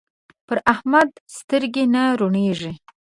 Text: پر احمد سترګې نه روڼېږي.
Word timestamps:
پر 0.47 0.57
احمد 0.73 1.09
سترګې 1.37 1.83
نه 1.93 2.03
روڼېږي. 2.19 2.73